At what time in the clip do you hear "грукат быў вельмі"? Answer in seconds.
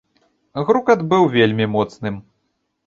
0.69-1.65